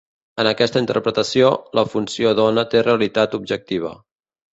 [0.43, 3.93] En aquesta interpretació, la funció d'ona té realitat objectiva.